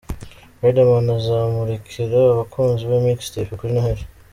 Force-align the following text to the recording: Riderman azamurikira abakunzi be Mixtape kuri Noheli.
Riderman 0.61 1.07
azamurikira 1.17 2.17
abakunzi 2.33 2.83
be 2.89 2.97
Mixtape 3.05 3.53
kuri 3.59 3.71
Noheli. 3.75 4.03